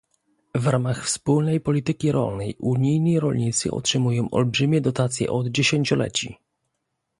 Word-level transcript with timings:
W 0.55 0.67
ramach 0.67 1.05
wspólnej 1.05 1.59
polityki 1.61 2.11
rolnej 2.11 2.55
unijni 2.59 3.19
rolnicy 3.19 3.71
otrzymują 3.71 4.29
olbrzymie 4.29 4.81
dotacje 4.81 5.29
od 5.29 5.47
dziesięcioleci 5.47 6.37